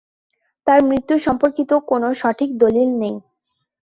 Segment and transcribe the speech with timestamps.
[0.67, 3.15] তার মৃত্যু সম্পর্কিত কোনো সঠিক দলিল নেই।